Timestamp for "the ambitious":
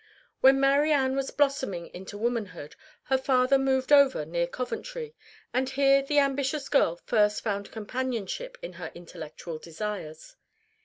6.01-6.69